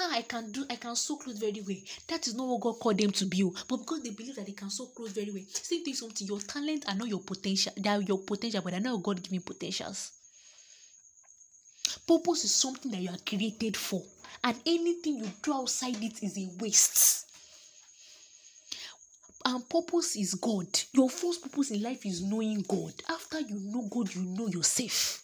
Ah, 0.00 0.12
I 0.12 0.22
can 0.22 0.52
do, 0.52 0.64
I 0.70 0.76
can 0.76 0.94
sew 0.94 1.16
clothes 1.16 1.38
very 1.38 1.60
well. 1.66 1.76
That 2.06 2.26
is 2.28 2.34
not 2.34 2.46
what 2.46 2.60
God 2.60 2.78
called 2.78 2.98
them 2.98 3.10
to 3.12 3.24
be. 3.26 3.42
oh. 3.42 3.54
But 3.68 3.78
because 3.78 4.02
they 4.02 4.10
believe 4.10 4.36
that 4.36 4.46
they 4.46 4.52
can 4.52 4.70
sew 4.70 4.86
clothes 4.86 5.12
very 5.12 5.30
well, 5.30 5.42
same 5.50 5.84
thing 5.84 5.94
something. 5.94 6.26
Your 6.26 6.40
talent 6.40 6.84
are 6.88 6.94
not 6.94 7.08
your 7.08 7.20
potential. 7.20 7.72
They 7.76 7.90
are 7.90 8.00
your 8.00 8.18
potential, 8.18 8.60
but 8.62 8.70
they're 8.70 8.80
not 8.80 8.90
your 8.90 9.02
God 9.02 9.28
potentials. 9.44 10.12
Purpose 12.06 12.44
is 12.44 12.54
something 12.54 12.90
that 12.92 13.00
you 13.00 13.10
are 13.10 13.18
created 13.26 13.76
for, 13.76 14.02
and 14.44 14.56
anything 14.66 15.18
you 15.18 15.30
do 15.42 15.54
outside 15.54 16.02
it 16.02 16.22
is 16.22 16.36
a 16.38 16.48
waste. 16.60 17.26
And 19.44 19.68
purpose 19.68 20.16
is 20.16 20.34
God. 20.34 20.66
Your 20.92 21.08
first 21.08 21.42
purpose 21.42 21.70
in 21.70 21.82
life 21.82 22.04
is 22.04 22.22
knowing 22.22 22.62
God. 22.68 22.92
After 23.08 23.40
you 23.40 23.58
know 23.60 23.88
God, 23.90 24.14
you 24.14 24.22
know 24.22 24.48
yourself. 24.48 25.22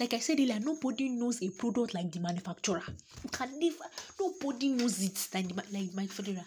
Like 0.00 0.14
I 0.14 0.18
said 0.18 0.40
earlier, 0.40 0.58
nobody 0.60 1.08
knows 1.08 1.42
a 1.42 1.50
product 1.50 1.94
like 1.94 2.10
the 2.12 2.20
manufacturer. 2.20 2.82
You 3.22 3.30
can 3.30 3.58
never, 3.58 3.84
nobody 4.20 4.68
knows 4.68 5.02
it 5.02 5.28
like 5.32 5.48
the, 5.48 5.54
like 5.54 5.94
manufacturer. 5.94 6.44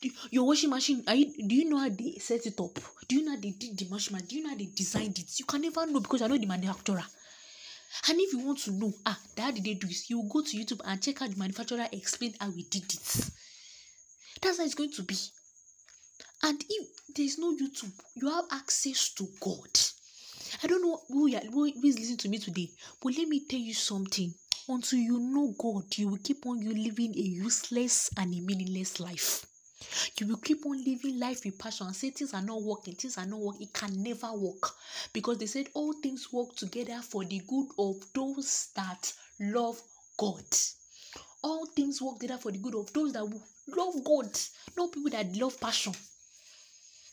Do, 0.00 0.10
your 0.30 0.46
washing 0.46 0.70
machine, 0.70 1.04
are 1.06 1.14
you, 1.14 1.26
do 1.46 1.54
you 1.54 1.70
know 1.70 1.78
how 1.78 1.88
they 1.88 2.14
set 2.18 2.46
it 2.46 2.58
up? 2.58 2.78
Do 3.06 3.16
you 3.16 3.24
know 3.24 3.32
how 3.32 3.40
they 3.40 3.50
did 3.50 3.78
the 3.78 3.88
machine? 3.88 4.18
Do 4.26 4.36
you 4.36 4.42
know 4.42 4.50
how 4.50 4.56
they 4.56 4.68
designed 4.74 5.18
it? 5.18 5.38
You 5.38 5.44
can 5.44 5.62
never 5.62 5.86
know 5.86 6.00
because 6.00 6.22
are 6.22 6.28
not 6.28 6.40
the 6.40 6.46
manufacturer. 6.46 7.04
And 8.08 8.18
if 8.20 8.32
you 8.32 8.40
want 8.40 8.58
to 8.60 8.72
know, 8.72 8.92
ah, 9.04 9.18
how 9.36 9.50
did 9.50 9.64
they 9.64 9.74
do 9.74 9.86
this? 9.86 10.08
You 10.08 10.22
go 10.30 10.42
to 10.42 10.56
YouTube 10.56 10.80
and 10.84 11.02
check 11.02 11.20
out 11.22 11.30
the 11.30 11.36
manufacturer 11.36 11.86
explain 11.92 12.34
how 12.40 12.50
we 12.50 12.62
did 12.64 12.84
it. 12.84 13.30
That's 14.40 14.58
how 14.58 14.64
it's 14.64 14.74
going 14.74 14.92
to 14.92 15.02
be. 15.02 15.16
And 16.42 16.64
if 16.68 16.88
there's 17.14 17.38
no 17.38 17.52
YouTube, 17.54 17.92
you 18.14 18.30
have 18.30 18.46
access 18.52 19.12
to 19.14 19.28
God. 19.40 19.68
I 20.62 20.66
don't 20.66 20.82
know 20.82 21.00
who, 21.08 21.26
you 21.26 21.38
are, 21.38 21.46
who 21.46 21.64
is 21.64 21.98
listening 21.98 22.18
to 22.18 22.28
me 22.28 22.38
today, 22.38 22.70
but 23.00 23.16
let 23.16 23.28
me 23.28 23.40
tell 23.40 23.58
you 23.58 23.74
something. 23.74 24.34
Until 24.68 24.98
you 24.98 25.18
know 25.18 25.54
God, 25.58 25.96
you 25.96 26.08
will 26.08 26.18
keep 26.22 26.46
on 26.46 26.60
you 26.62 26.74
living 26.74 27.12
a 27.16 27.20
useless 27.20 28.10
and 28.16 28.32
a 28.34 28.40
meaningless 28.40 29.00
life. 29.00 29.46
You 30.18 30.26
will 30.28 30.36
keep 30.36 30.66
on 30.66 30.84
living 30.84 31.18
life 31.18 31.44
with 31.44 31.58
passion 31.58 31.86
and 31.86 31.96
say 31.96 32.10
things 32.10 32.34
are 32.34 32.42
not 32.42 32.62
working, 32.62 32.94
things 32.94 33.16
are 33.16 33.24
not 33.26 33.40
working. 33.40 33.62
It 33.62 33.72
can 33.72 34.02
never 34.02 34.32
work 34.34 34.70
because 35.14 35.38
they 35.38 35.46
said 35.46 35.68
all 35.74 35.94
things 35.94 36.30
work 36.32 36.54
together 36.54 37.00
for 37.02 37.24
the 37.24 37.40
good 37.48 37.68
of 37.78 37.96
those 38.12 38.68
that 38.76 39.12
love 39.40 39.80
God. 40.18 40.44
All 41.42 41.64
things 41.66 42.02
work 42.02 42.18
together 42.18 42.38
for 42.38 42.52
the 42.52 42.58
good 42.58 42.74
of 42.74 42.92
those 42.92 43.14
that 43.14 43.24
love 43.68 44.04
God, 44.04 44.38
not 44.76 44.92
people 44.92 45.10
that 45.10 45.34
love 45.36 45.58
passion. 45.58 45.94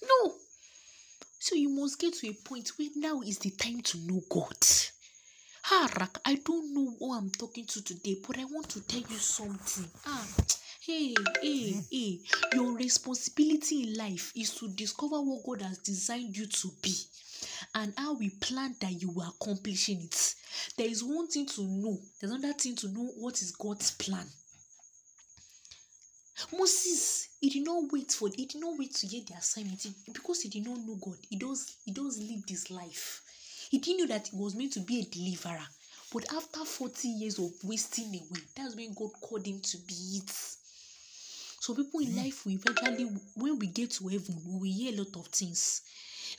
No. 0.04 0.36
So 1.40 1.56
you 1.56 1.70
must 1.70 2.00
get 2.00 2.14
to 2.16 2.30
a 2.30 2.34
point 2.34 2.70
where 2.78 2.90
now 2.96 3.22
is 3.22 3.38
the 3.40 3.52
time 3.52 3.82
to 3.82 3.98
know 4.00 4.22
God. 4.30 4.58
Ah, 5.70 5.90
Rak, 6.00 6.20
I 6.26 6.36
don't 6.36 6.74
know 6.74 6.96
who 6.98 7.14
I'm 7.14 7.30
talking 7.30 7.66
to 7.66 7.84
today, 7.84 8.18
but 8.26 8.38
I 8.40 8.46
want 8.46 8.70
to 8.70 8.82
tell 8.82 9.02
you 9.02 9.18
something. 9.18 9.90
Ah, 10.06 10.26
hey, 10.82 11.14
hey, 11.42 11.82
hey. 11.92 12.20
Your 12.54 12.74
responsibility 12.74 13.84
in 13.84 13.96
life 13.98 14.32
is 14.36 14.54
to 14.56 14.70
discover 14.70 15.22
what 15.22 15.44
God 15.46 15.62
has 15.62 15.78
designed 15.80 16.38
you 16.38 16.48
to 16.48 16.70
be 16.82 16.96
and 17.76 17.94
how 17.98 18.14
we 18.14 18.30
plan 18.30 18.76
that 18.80 19.02
you 19.02 19.14
are 19.22 19.30
accomplishing 19.30 20.02
it. 20.02 20.36
There 20.78 20.88
is 20.88 21.04
one 21.04 21.28
thing 21.28 21.46
to 21.48 21.64
know, 21.64 22.00
there's 22.20 22.32
another 22.34 22.54
thing 22.54 22.76
to 22.78 22.88
know 22.88 23.12
what 23.18 23.42
is 23.42 23.52
God's 23.52 23.92
plan. 23.92 24.26
Moses, 26.52 27.30
he 27.42 27.50
did 27.50 27.64
not 27.66 27.92
wait 27.92 28.12
for 28.12 28.30
he 28.36 28.46
did 28.46 28.62
not 28.62 28.78
wait 28.78 28.94
to 28.96 29.08
get 29.08 29.28
the 29.28 29.34
assignment 29.36 29.82
He- 29.82 29.94
because 30.12 30.42
he 30.42 30.50
did 30.50 30.66
not 30.66 30.80
know 30.80 30.96
God. 30.96 31.18
He 31.30 31.36
does 31.36 31.78
he 31.86 31.92
does 31.92 32.18
live 32.20 32.46
this 32.48 32.70
life. 32.70 33.22
He 33.70 33.80
didn't 33.80 34.00
know 34.02 34.08
that 34.08 34.28
he 34.28 34.36
was 34.38 34.56
meant 34.56 34.74
to 34.74 34.80
be 34.82 35.02
a 35.02 35.06
deliverer. 35.06 35.68
But 36.12 36.32
after 36.34 36.64
40 36.64 37.08
years 37.10 37.38
of 37.38 37.52
wasting 37.64 38.08
away, 38.16 38.42
that's 38.56 38.76
when 38.76 38.94
God 38.94 39.12
called 39.20 39.46
him 39.46 39.60
to 39.60 39.78
be 39.80 40.22
it. 40.24 40.32
So 41.60 41.74
people 41.74 42.00
in 42.00 42.16
life 42.16 42.46
will 42.46 42.54
eventually, 42.54 43.06
when 43.36 43.60
we 43.60 43.68
get 43.68 43.92
to 43.92 44.08
heaven, 44.08 44.42
we 44.46 44.54
will 44.54 44.64
hear 44.64 44.94
a 44.94 44.98
lot 44.98 45.16
of 45.18 45.28
things. 45.28 45.82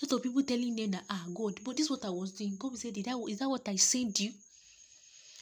A 0.02 0.06
lot 0.06 0.16
of 0.18 0.22
people 0.22 0.42
telling 0.42 0.74
them 0.74 0.92
that 0.92 1.04
ah 1.10 1.26
God, 1.34 1.60
but 1.64 1.76
this 1.76 1.86
is 1.86 1.90
what 1.90 2.04
I 2.04 2.10
was 2.10 2.32
doing. 2.32 2.56
God 2.56 2.70
will 2.72 2.78
say, 2.78 2.90
Did 2.92 3.04
that 3.06 3.18
is 3.28 3.38
that 3.40 3.48
what 3.48 3.68
I 3.68 3.76
sent 3.76 4.20
you? 4.20 4.32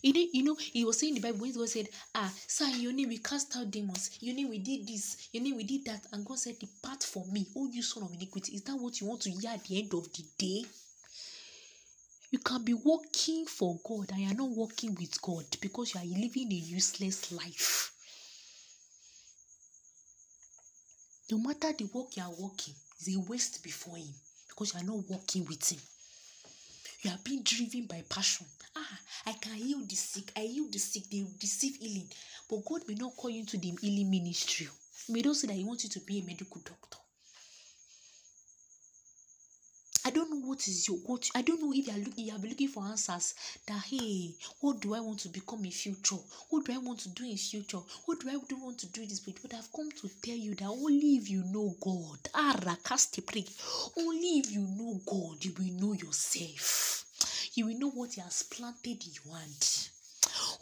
You 0.03 0.13
know, 0.13 0.27
you 0.33 0.43
know, 0.43 0.55
he 0.57 0.85
was 0.85 0.99
saying 1.01 1.15
the 1.15 1.21
Bible 1.21 1.41
when 1.41 1.53
God 1.53 1.69
said, 1.69 1.89
Ah, 2.15 2.33
sir, 2.47 2.67
your 2.69 2.93
name 2.93 3.09
we 3.09 3.19
cast 3.19 3.57
out 3.57 3.71
demons, 3.71 4.11
your 4.21 4.35
name 4.35 4.51
we 4.51 4.59
did 4.59 4.87
this, 4.87 5.29
your 5.33 5.43
name 5.43 5.57
we 5.57 5.65
did 5.65 5.85
that, 5.87 6.07
and 6.13 6.25
God 6.25 6.39
said, 6.39 6.59
Depart 6.59 7.03
from 7.03 7.33
me, 7.33 7.47
oh 7.57 7.67
you 7.73 7.83
son 7.83 8.03
of 8.03 8.13
iniquity. 8.13 8.55
Is 8.55 8.63
that 8.63 8.77
what 8.77 9.01
you 9.01 9.07
want 9.07 9.23
to 9.23 9.31
hear 9.31 9.51
at 9.51 9.65
the 9.65 9.79
end 9.79 9.95
of 9.95 10.13
the 10.13 10.25
day? 10.39 10.65
You 12.31 12.39
can 12.41 12.63
be 12.65 12.75
working 12.75 13.47
for 13.47 13.79
God 13.85 14.11
and 14.13 14.21
you 14.21 14.31
are 14.31 14.35
not 14.35 14.51
working 14.51 14.95
with 14.95 15.21
God 15.23 15.45
because 15.61 15.95
you 15.95 16.01
are 16.01 16.05
living 16.05 16.53
a 16.53 16.57
useless 16.57 17.33
life. 17.33 17.93
No 21.31 21.39
matter 21.39 21.73
the 21.73 21.85
work 21.85 22.17
you 22.17 22.23
are 22.23 22.31
working, 22.31 22.75
is 23.01 23.17
a 23.17 23.21
waste 23.21 23.63
before 23.63 23.97
Him 23.97 24.15
because 24.49 24.75
you 24.75 24.81
are 24.81 24.85
not 24.85 25.09
working 25.09 25.45
with 25.45 25.73
Him. 25.73 25.81
You 27.03 27.11
are 27.11 27.19
being 27.23 27.43
driven 27.43 27.87
by 27.87 28.03
passion. 28.09 28.47
Ah, 28.75 28.99
I 29.27 29.33
can 29.35 29.55
heal 29.55 29.81
the 29.81 29.95
sick. 29.95 30.33
I 30.37 30.41
heal 30.41 30.67
the 30.71 30.79
sick. 30.79 31.05
They 31.11 31.25
receive 31.41 31.77
healing. 31.77 32.09
But 32.49 32.65
God 32.65 32.83
may 32.89 32.95
not 32.95 33.17
call 33.17 33.31
you 33.31 33.45
to 33.45 33.59
the 33.59 33.77
healing 33.81 34.11
ministry. 34.11 34.69
May 35.09 35.21
not 35.21 35.37
say 35.37 35.49
that 35.49 35.55
He 35.55 35.65
wants 35.65 35.85
you 35.85 35.91
to 35.91 36.01
be 36.01 36.21
a 36.21 36.25
medical 36.25 36.61
doctor. 36.61 36.99
I 40.05 40.11
don't 40.11 40.31
know 40.31 40.36
what 40.47 40.67
is 40.69 40.87
your 40.89 40.99
what 40.99 41.29
I 41.35 41.43
don't 41.43 41.61
know 41.61 41.73
if 41.73 41.87
you 41.87 41.93
are 41.93 41.99
looking 41.99 42.25
you 42.27 42.39
been 42.39 42.51
looking 42.51 42.69
for 42.69 42.85
answers 42.85 43.35
that 43.67 43.83
hey 43.85 44.35
what 44.61 44.81
do 44.81 44.95
I 44.95 45.01
want 45.01 45.19
to 45.21 45.29
become 45.29 45.65
in 45.65 45.71
future? 45.73 46.17
What 46.51 46.65
do 46.65 46.73
I 46.73 46.79
want 46.79 47.01
to 47.01 47.09
do 47.09 47.25
in 47.25 47.37
future? 47.37 47.81
What 48.05 48.21
do 48.21 48.29
I 48.29 48.37
do 48.49 48.57
want 48.57 48.79
to 48.79 48.87
do 48.87 49.05
this 49.05 49.21
but 49.21 49.35
I've 49.55 49.73
come 49.73 49.91
to 49.91 50.09
tell 50.23 50.37
you 50.37 50.55
that 50.55 50.69
only 50.69 51.17
if 51.17 51.29
you 51.29 51.43
know 51.45 51.75
God 51.81 52.29
only 53.99 54.39
if 54.39 54.51
you 54.53 54.61
know 54.61 55.01
God 55.07 55.45
you 55.45 55.53
will 55.59 55.73
know 55.81 55.93
yourself. 55.95 57.05
You 57.55 57.67
will 57.67 57.79
know 57.79 57.91
what 57.91 58.15
he 58.15 58.21
has 58.21 58.43
planted 58.45 59.03
in 59.05 59.13
your 59.25 59.37
hand. 59.37 59.89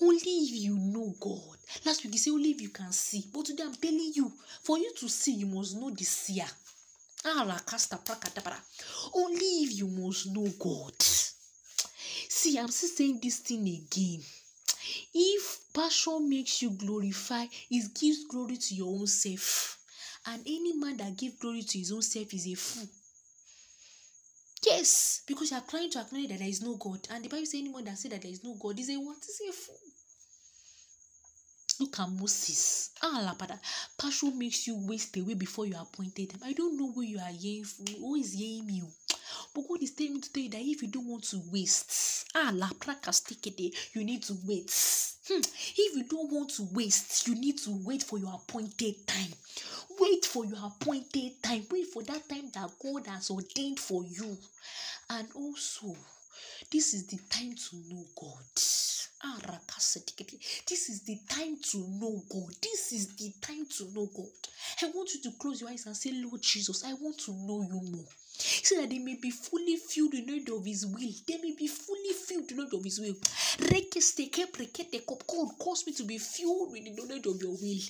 Only 0.01 0.19
if 0.21 0.53
you 0.63 0.79
know 0.79 1.15
God. 1.21 1.59
Last 1.85 2.05
week 2.05 2.15
he 2.15 2.19
said 2.19 2.31
only 2.33 2.51
if 2.51 2.61
you 2.61 2.69
can 2.71 2.93
see. 2.93 3.25
But 3.33 3.47
today 3.47 3.65
I'm 3.65 3.75
telling 3.75 4.13
you 4.15 4.33
for 4.63 4.79
you 4.79 4.93
to 4.99 5.09
see 5.09 5.33
you 5.35 5.47
must 5.47 5.77
know 5.77 5.91
the 5.91 6.05
seer. 6.05 6.47
Only 9.15 9.47
if 9.65 9.79
you 9.79 9.89
must 9.89 10.27
know 10.27 10.49
God. 10.59 10.95
See, 11.01 12.59
I'm 12.59 12.69
still 12.69 12.91
saying 12.91 13.21
this 13.23 13.39
thing 13.39 13.67
again. 13.67 14.23
If 15.15 15.61
passion 15.73 16.29
makes 16.29 16.61
you 16.61 16.71
glorify, 16.71 17.47
it 17.71 17.95
gives 17.95 18.25
glory 18.25 18.57
to 18.59 18.75
your 18.75 18.95
own 18.99 19.07
self. 19.07 19.79
And 20.27 20.43
any 20.47 20.75
man 20.75 20.97
that 20.99 21.17
gives 21.17 21.37
glory 21.37 21.63
to 21.63 21.79
his 21.79 21.93
own 21.93 22.03
self 22.03 22.33
is 22.35 22.47
a 22.47 22.55
fool. 22.55 22.89
Yes, 24.67 25.23
because 25.27 25.51
you 25.51 25.57
are 25.57 25.65
trying 25.67 25.91
to 25.91 26.01
acknowledge 26.01 26.29
that 26.31 26.39
there 26.39 26.49
is 26.49 26.63
no 26.63 26.77
God. 26.77 27.07
And 27.11 27.25
the 27.25 27.29
Bible 27.29 27.47
says 27.47 27.61
anyone 27.61 27.85
that 27.85 27.99
says 27.99 28.11
that 28.11 28.23
there 28.23 28.31
is 28.31 28.43
no 28.45 28.55
God 28.55 28.79
is 28.79 28.91
a 28.91 28.97
what? 28.97 29.19
Is 29.19 29.41
a 29.49 29.53
fool. 29.53 29.94
Look 31.81 31.99
at 31.99 32.09
Moses. 32.09 32.91
Ah, 33.03 33.21
lapada. 33.23 33.59
Passion 33.99 34.39
makes 34.39 34.67
you 34.67 34.77
waste 34.87 35.17
away 35.17 35.35
before 35.35 35.67
you 35.67 35.75
are 35.77 35.83
appointed. 35.83 36.35
I 36.45 36.53
don't 36.53 36.77
know 36.77 36.93
who 36.93 37.03
you 37.03 37.19
are 37.19 37.33
hearing 37.33 37.65
from, 37.65 37.87
who 37.87 38.15
is 38.17 38.33
hearing 38.33 38.69
you. 38.71 38.89
But 39.55 39.69
God 39.69 39.83
is 39.83 39.93
telling 39.93 40.15
me 40.15 40.21
to 40.21 40.33
tell 40.33 40.43
you 40.43 40.51
that 40.51 40.61
if 40.61 40.83
you 40.83 40.89
don't 40.89 41.07
want 41.07 41.25
to 41.25 41.41
waste, 41.51 42.27
ah, 42.35 42.51
la 42.53 42.71
you 43.93 44.05
need 44.05 44.23
to 44.25 44.37
wait. 44.47 44.71
Hmm. 45.27 45.39
If 45.39 45.97
you 45.97 46.05
don't 46.05 46.31
want 46.31 46.51
to 46.57 46.69
waste, 46.73 47.27
you 47.27 47.35
need 47.35 47.59
to 47.59 47.71
wait 47.85 48.03
for 48.03 48.19
your 48.19 48.35
appointed 48.35 49.07
time. 49.07 49.33
Wait 49.99 50.25
for 50.27 50.45
your 50.45 50.59
appointed 50.65 51.43
time. 51.43 51.65
Wait 51.71 51.87
for 51.87 52.03
that 52.03 52.29
time 52.29 52.51
that 52.55 52.71
God 52.83 53.07
has 53.07 53.31
ordained 53.31 53.81
for 53.81 54.05
you. 54.05 54.37
And 55.11 55.29
also, 55.35 55.97
this 56.71 56.95
is 56.95 57.07
the 57.07 57.19
time 57.31 57.55
to 57.55 57.77
know 57.89 58.05
God. 58.21 58.45
This 60.69 60.89
is 60.89 61.03
the 61.03 61.19
time 61.29 61.57
to 61.71 61.79
know 61.79 62.23
God. 62.31 62.55
This 62.63 62.93
is 62.93 63.15
the 63.17 63.33
time 63.41 63.67
to 63.79 63.85
know 63.95 64.09
God. 64.15 64.27
I 64.83 64.91
want 64.95 65.15
you 65.15 65.23
to 65.23 65.31
close 65.39 65.61
your 65.61 65.71
eyes 65.71 65.87
and 65.87 65.97
say, 65.97 66.11
Lord 66.13 66.43
Jesus, 66.43 66.85
I 66.85 66.95
want 66.95 67.19
to 67.21 67.33
know 67.33 67.63
you 67.63 67.81
more 67.91 68.05
so 68.37 68.81
that 68.81 68.91
they 68.91 68.99
may 68.99 69.15
be 69.21 69.31
fully 69.31 69.77
filled 69.77 70.15
in 70.15 70.27
knowledge 70.27 70.49
of 70.51 70.65
His 70.65 70.87
will. 70.87 71.13
They 71.27 71.39
may 71.39 71.55
be 71.57 71.67
fully 71.67 72.13
filled 72.13 72.51
in 72.51 72.57
knowledge 72.57 72.75
of 72.75 72.85
His 72.85 73.01
will. 73.01 73.15
God, 75.27 75.49
cause 75.59 75.87
me 75.87 75.93
to 75.95 76.05
be 76.05 76.19
filled 76.19 76.73
with 76.73 76.85
the 76.85 76.91
knowledge 76.91 77.27
of 77.27 77.41
Your 77.41 77.53
will. 77.53 77.81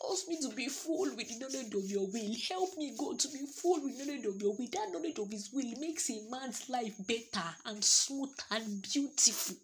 Cause 0.00 0.26
me 0.28 0.38
to 0.40 0.48
be 0.54 0.68
full 0.68 1.14
with 1.16 1.28
the 1.28 1.38
knowledge 1.38 1.74
of 1.74 1.84
Your 1.90 2.06
will. 2.06 2.34
Help 2.48 2.76
me, 2.76 2.92
God, 2.98 3.18
to 3.20 3.28
be 3.28 3.40
full 3.46 3.80
with 3.82 3.98
knowledge 3.98 4.26
of 4.26 4.40
Your 4.40 4.54
will. 4.54 4.68
That 4.72 4.90
knowledge 4.92 5.18
of 5.18 5.30
His 5.30 5.50
will 5.52 5.72
makes 5.80 6.10
a 6.10 6.20
man's 6.30 6.68
life 6.68 6.94
better 7.06 7.46
and 7.66 7.82
smooth 7.84 8.30
and 8.50 8.82
beautiful. 8.82 9.56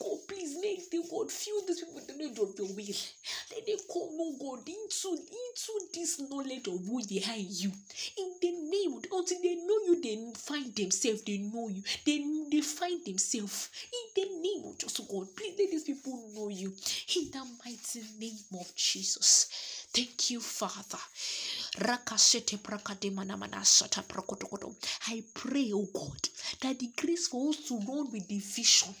God, 0.00 0.18
please 0.28 0.56
make 0.60 0.90
the 0.90 1.02
God 1.10 1.30
fill 1.30 1.60
these 1.66 1.80
people 1.80 1.94
with 1.94 2.06
the 2.06 2.14
knowledge 2.14 2.38
of 2.38 2.58
Your 2.58 2.68
will. 2.74 2.94
Let 3.52 3.66
them 3.66 3.78
come, 3.92 4.16
oh 4.20 4.36
God, 4.40 4.68
into 4.68 5.08
into 5.14 5.74
this 5.94 6.20
knowledge 6.20 6.66
of 6.68 6.84
who 6.86 7.02
they 7.02 7.22
are 7.28 7.36
in 7.36 7.46
You. 7.48 7.72
In 8.18 8.34
the 8.40 8.52
name 8.70 8.94
of 8.94 9.04
until 9.12 9.42
they 9.42 9.54
know 9.66 9.78
you, 9.86 10.00
they 10.02 10.32
find 10.38 10.74
themselves, 10.74 11.22
they 11.22 11.38
know 11.38 11.68
you, 11.68 11.82
they, 12.04 12.24
they 12.50 12.60
find 12.60 13.04
themselves 13.04 13.70
in 13.92 14.22
the 14.22 14.28
name 14.40 14.64
of 14.66 14.78
Jesus 14.78 15.00
oh 15.00 15.06
God. 15.20 15.28
Please 15.36 15.54
let 15.58 15.70
these 15.70 15.84
people 15.84 16.30
know 16.34 16.48
you 16.48 16.72
in 17.16 17.30
the 17.30 17.44
mighty 17.64 18.02
name 18.18 18.60
of 18.60 18.74
Jesus. 18.74 19.86
Thank 19.92 20.30
you, 20.30 20.40
Father. 20.40 20.98
I 25.06 25.22
pray, 25.34 25.70
oh 25.74 25.88
God, 25.92 26.28
that 26.60 26.78
the 26.78 26.90
grace 26.96 27.28
for 27.28 27.50
us 27.50 27.56
to 27.68 27.78
run 27.78 28.10
with 28.12 28.28
the 28.28 28.38
vision 28.38 28.94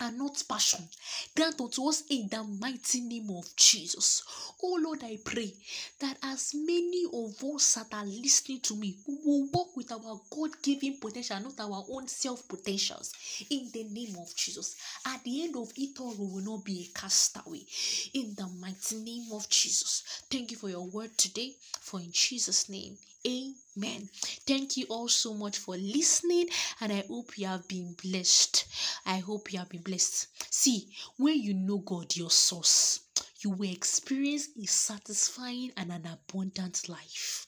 and 0.00 0.18
not 0.18 0.42
passion. 0.48 0.86
Grant 1.34 1.60
unto 1.60 1.88
us 1.88 2.02
in 2.10 2.28
the 2.28 2.42
mighty 2.42 3.00
name 3.00 3.30
of 3.30 3.54
Jesus. 3.56 4.22
Oh 4.62 4.78
Lord, 4.82 5.02
I 5.04 5.18
pray 5.24 5.52
that 6.00 6.18
as 6.22 6.52
many 6.54 7.04
of 7.12 7.42
us 7.44 7.74
that 7.74 7.92
are 7.94 8.04
listening 8.04 8.60
to 8.60 8.76
me, 8.76 8.96
will 9.06 9.48
walk 9.52 9.76
with 9.76 9.92
our 9.92 10.20
God 10.30 10.50
given 10.62 10.98
potential, 11.00 11.40
not 11.40 11.60
our 11.60 11.84
own 11.90 12.08
self 12.08 12.46
potentials, 12.48 13.12
in 13.50 13.70
the 13.72 13.84
name 13.84 14.16
of 14.20 14.34
Jesus. 14.36 14.76
At 15.06 15.22
the 15.24 15.44
end 15.44 15.56
of 15.56 15.72
it 15.76 15.98
all, 16.00 16.14
we 16.14 16.26
will 16.26 16.56
not 16.56 16.64
be 16.64 16.90
a 16.90 16.98
castaway. 16.98 17.62
In 18.14 18.34
the 18.34 18.48
mighty 18.60 18.96
name 18.96 19.26
of 19.32 19.48
Jesus. 19.48 20.24
Thank 20.30 20.50
you 20.50 20.56
for 20.56 20.68
your 20.68 20.86
word 20.86 21.16
today, 21.16 21.54
for 21.80 22.00
in 22.00 22.10
Jesus' 22.12 22.68
name, 22.68 22.96
Amen. 23.26 24.08
Thank 24.46 24.76
you 24.76 24.86
all 24.88 25.08
so 25.08 25.34
much 25.34 25.58
for 25.58 25.76
listening, 25.76 26.48
and 26.80 26.92
I 26.92 27.04
hope 27.08 27.36
you 27.36 27.46
have 27.46 27.66
been 27.66 27.94
blessed. 28.02 28.64
I 29.04 29.18
hope 29.18 29.52
you 29.52 29.58
have 29.58 29.68
been 29.68 29.82
blessed. 29.82 30.28
See, 30.50 30.88
when 31.16 31.40
you 31.42 31.52
know 31.54 31.78
God, 31.78 32.14
your 32.16 32.30
source, 32.30 33.00
you 33.40 33.50
will 33.50 33.70
experience 33.70 34.48
a 34.62 34.66
satisfying 34.66 35.72
and 35.76 35.90
an 35.90 36.06
abundant 36.06 36.88
life. 36.88 37.46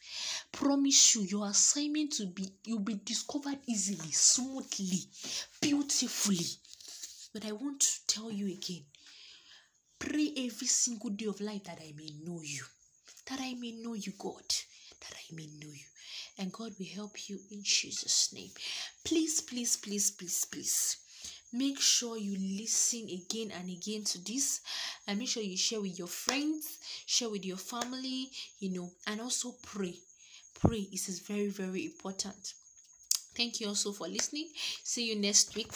Promise 0.53 1.15
you, 1.15 1.23
your 1.23 1.49
assignment 1.49 2.13
to 2.15 2.27
be 2.27 2.49
you'll 2.65 2.81
be 2.81 2.95
discovered 3.05 3.59
easily, 3.67 4.11
smoothly, 4.11 5.05
beautifully. 5.61 6.47
But 7.33 7.47
I 7.47 7.53
want 7.53 7.81
to 7.83 8.07
tell 8.07 8.31
you 8.33 8.49
again 8.49 8.85
pray 10.01 10.33
every 10.37 10.67
single 10.67 11.11
day 11.11 11.27
of 11.27 11.41
life 11.41 11.65
that 11.65 11.79
I 11.81 11.93
may 11.97 12.11
know 12.25 12.41
you, 12.43 12.65
that 13.27 13.41
I 13.41 13.55
may 13.55 13.73
know 13.73 13.95
you, 13.95 14.13
God 14.19 14.45
that 15.01 15.15
I 15.17 15.35
may 15.35 15.47
know 15.47 15.73
you. 15.73 15.87
And 16.39 16.53
God 16.53 16.73
will 16.79 16.87
help 16.87 17.29
you 17.29 17.39
in 17.51 17.63
Jesus' 17.63 18.33
name. 18.33 18.51
Please, 19.05 19.41
please, 19.41 19.77
please, 19.77 20.11
please, 20.11 20.45
please. 20.45 20.97
Make 21.53 21.81
sure 21.81 22.19
you 22.19 22.37
listen 22.61 23.09
again 23.09 23.53
and 23.59 23.71
again 23.71 24.05
to 24.05 24.23
this 24.23 24.61
and 25.07 25.19
make 25.19 25.29
sure 25.29 25.43
you 25.43 25.57
share 25.57 25.81
with 25.81 25.99
your 25.99 26.09
friends, 26.09 26.79
share 27.07 27.31
with 27.31 27.45
your 27.45 27.57
family, 27.57 28.31
you 28.61 28.71
know, 28.71 28.91
and 29.07 29.21
also 29.21 29.55
pray. 29.63 29.95
Pray. 30.61 30.87
This 30.91 31.09
is 31.09 31.21
very, 31.21 31.49
very 31.49 31.87
important. 31.87 32.55
Thank 33.35 33.61
you 33.61 33.69
also 33.69 33.93
for 33.93 34.09
listening. 34.09 34.49
See 34.83 35.09
you 35.09 35.17
next 35.17 35.55
week. 35.55 35.73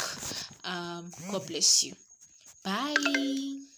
Um, 0.64 1.10
God 1.30 1.46
bless 1.46 1.84
you. 1.84 1.94
Bye. 2.64 3.71